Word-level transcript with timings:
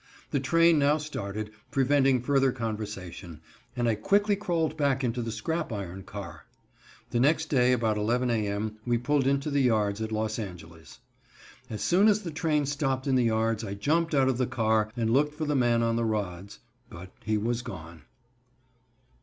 The 0.31 0.39
train 0.39 0.79
now 0.79 0.97
started, 0.97 1.51
preventing 1.69 2.21
further 2.23 2.51
conversation, 2.51 3.39
and 3.75 3.87
I 3.87 3.93
quickly 3.93 4.35
crawled 4.35 4.75
back 4.75 5.03
into 5.03 5.21
the 5.21 5.31
scrap 5.31 5.71
iron 5.71 6.01
car. 6.01 6.47
The 7.11 7.19
next 7.19 7.49
day 7.51 7.71
about 7.71 7.99
11 7.99 8.31
a. 8.31 8.47
m. 8.47 8.77
we 8.83 8.97
pulled 8.97 9.27
into 9.27 9.51
the 9.51 9.61
yards 9.61 10.01
at 10.01 10.11
Los 10.11 10.39
Angeles. 10.39 10.97
As 11.69 11.83
soon 11.83 12.07
as 12.07 12.23
the 12.23 12.31
train 12.31 12.65
stopped 12.65 13.05
in 13.05 13.13
the 13.13 13.25
yards 13.25 13.63
I 13.63 13.75
jumped 13.75 14.15
out 14.15 14.27
of 14.27 14.39
the 14.39 14.47
car 14.47 14.91
and 14.97 15.13
looked 15.13 15.35
for 15.35 15.45
the 15.45 15.55
man 15.55 15.83
on 15.83 15.97
the 15.97 16.03
rods, 16.03 16.57
but 16.89 17.11
he 17.23 17.37
was 17.37 17.61
gone. 17.61 18.01